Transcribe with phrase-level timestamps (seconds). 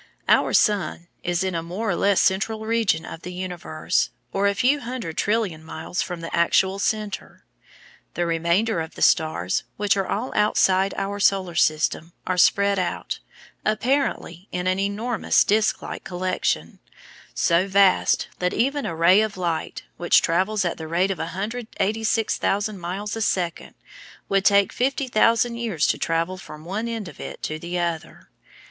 [0.27, 4.55] Our sun is in a more or less central region of the universe, or a
[4.55, 7.45] few hundred trillion miles from the actual centre.
[8.15, 13.19] The remainder of the stars, which are all outside our Solar System, are spread out,
[13.63, 16.79] apparently, in an enormous disc like collection,
[17.35, 22.79] so vast that even a ray of light, which travels at the rate of 186,000
[22.79, 23.75] miles a second,
[24.27, 28.29] would take 50,000 years to travel from one end of it to the other.